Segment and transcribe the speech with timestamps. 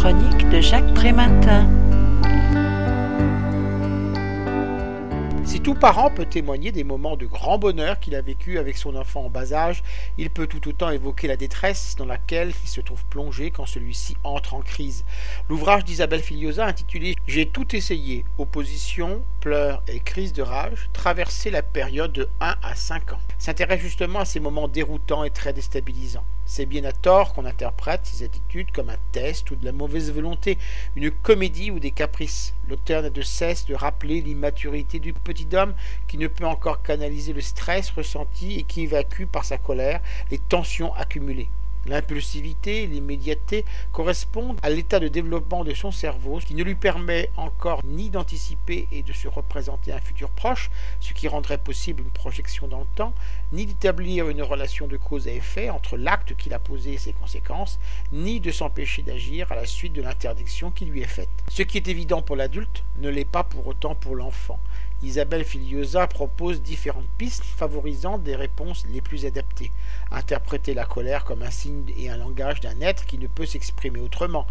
[0.00, 1.68] chronique de Jacques Prématin.
[5.44, 8.96] Si tout parent peut témoigner des moments de grand bonheur qu'il a vécu avec son
[8.96, 9.82] enfant en bas âge,
[10.16, 14.16] il peut tout autant évoquer la détresse dans laquelle il se trouve plongé quand celui-ci
[14.24, 15.04] entre en crise.
[15.50, 21.62] L'ouvrage d'Isabelle Filiosa intitulé J'ai tout essayé, opposition, pleurs et crise de rage, traverser la
[21.62, 26.24] période de 1 à 5 ans, s'intéresse justement à ces moments déroutants et très déstabilisants.
[26.44, 30.12] C'est bien à tort qu'on interprète ces attitudes comme un test ou de la mauvaise
[30.12, 30.58] volonté,
[30.96, 32.54] une comédie ou des caprices.
[32.68, 35.74] L'auteur n'a de cesse de rappeler l'immaturité du petit homme
[36.08, 40.00] qui ne peut encore canaliser le stress ressenti et qui évacue par sa colère
[40.30, 41.48] les tensions accumulées.
[41.86, 47.30] L'impulsivité et l'immédiateté correspondent à l'état de développement de son cerveau qui ne lui permet
[47.36, 50.70] encore ni d'anticiper et de se représenter un futur proche,
[51.00, 53.14] ce qui rendrait possible une projection dans le temps,
[53.52, 57.12] ni d'établir une relation de cause à effet entre l'acte qu'il a posé et ses
[57.12, 57.78] conséquences,
[58.12, 61.28] ni de s'empêcher d'agir à la suite de l'interdiction qui lui est faite.
[61.48, 64.58] Ce qui est évident pour l'adulte ne l'est pas pour autant pour l'enfant.
[65.02, 69.70] Isabelle Filiosa propose différentes pistes favorisant des réponses les plus adaptées.
[70.10, 74.00] Interpréter la colère comme un signe et un langage d'un être qui ne peut s'exprimer
[74.00, 74.46] autrement.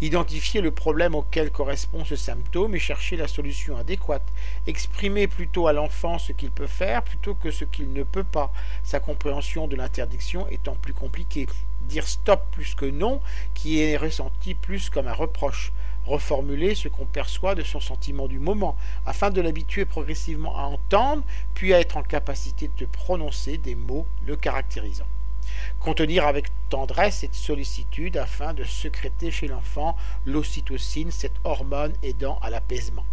[0.00, 4.22] Identifier le problème auquel correspond ce symptôme et chercher la solution adéquate.
[4.68, 8.52] Exprimer plutôt à l'enfant ce qu'il peut faire plutôt que ce qu'il ne peut pas,
[8.84, 11.48] sa compréhension de l'interdiction étant plus compliquée.
[11.88, 13.20] Dire stop plus que non,
[13.54, 15.72] qui est ressenti plus comme un reproche
[16.08, 21.22] reformuler ce qu'on perçoit de son sentiment du moment, afin de l'habituer progressivement à entendre,
[21.54, 25.06] puis à être en capacité de prononcer des mots le caractérisant.
[25.80, 32.50] Contenir avec tendresse cette sollicitude afin de secréter chez l'enfant l'ocytocine, cette hormone aidant à
[32.50, 33.04] l'apaisement.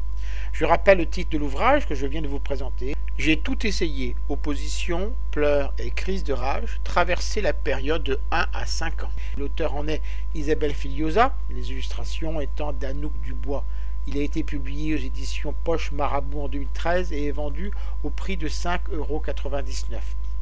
[0.58, 2.96] Je rappelle le titre de l'ouvrage que je viens de vous présenter.
[3.18, 8.66] J'ai tout essayé, opposition, pleurs et crise de rage, traverser la période de 1 à
[8.66, 9.10] 5 ans.
[9.38, 10.02] L'auteur en est
[10.34, 13.66] Isabelle Filiosa, les illustrations étant d'Anouk Dubois.
[14.08, 17.72] Il a été publié aux éditions Poche Marabout en 2013 et est vendu
[18.06, 19.22] au prix de 5,99 euros.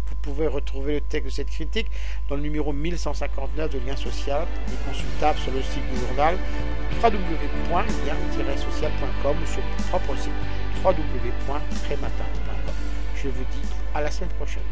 [0.07, 1.87] Vous pouvez retrouver le texte de cette critique
[2.29, 6.37] dans le numéro 1159 de Lien Social et consultable sur le site du journal
[7.01, 10.33] www.lien-social.com ou sur mon propre site
[10.83, 12.73] www.crématin.com.
[13.15, 13.61] Je vous dis
[13.93, 14.63] à la semaine prochaine.